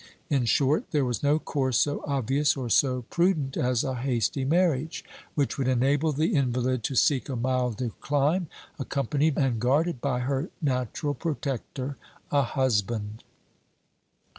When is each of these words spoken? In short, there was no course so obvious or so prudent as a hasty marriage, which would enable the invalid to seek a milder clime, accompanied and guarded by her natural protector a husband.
In 0.31 0.45
short, 0.45 0.89
there 0.89 1.05
was 1.05 1.21
no 1.21 1.37
course 1.37 1.77
so 1.77 2.03
obvious 2.07 2.57
or 2.57 2.71
so 2.71 3.03
prudent 3.11 3.55
as 3.55 3.83
a 3.83 3.93
hasty 3.93 4.43
marriage, 4.43 5.05
which 5.35 5.59
would 5.59 5.67
enable 5.67 6.11
the 6.11 6.33
invalid 6.33 6.81
to 6.85 6.95
seek 6.95 7.29
a 7.29 7.35
milder 7.35 7.91
clime, 8.01 8.47
accompanied 8.79 9.37
and 9.37 9.59
guarded 9.59 10.01
by 10.01 10.21
her 10.21 10.49
natural 10.59 11.13
protector 11.13 11.97
a 12.31 12.41
husband. 12.41 13.23